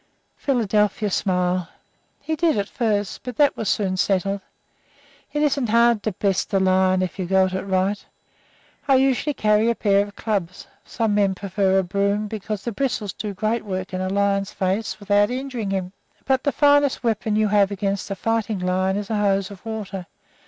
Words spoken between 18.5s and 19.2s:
lion is a